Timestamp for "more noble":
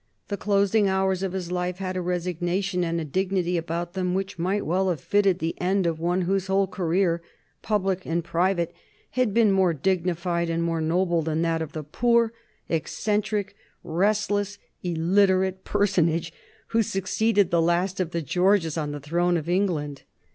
10.63-11.21